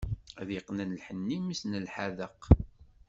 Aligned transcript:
Ad 0.41 0.49
yeqqen 0.51 0.85
lḥenni, 0.97 1.37
mmi-s 1.41 1.61
n 1.65 1.79
lḥadeq. 1.85 2.41